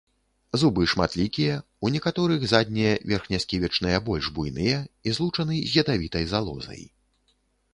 Зубы 0.59 0.85
шматлікія, 0.91 1.57
у 1.87 1.91
некаторых 1.95 2.41
заднія 2.53 2.93
верхнясківічныя 3.11 3.99
больш 4.09 4.31
буйныя 4.39 4.81
і 5.11 5.15
злучаны 5.19 5.55
з 5.59 5.71
ядавітай 5.83 6.23
залозай. 6.33 6.81